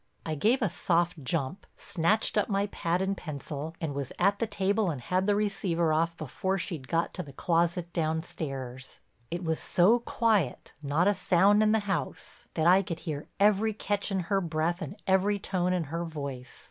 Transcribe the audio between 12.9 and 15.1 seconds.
hear every catch in her breath and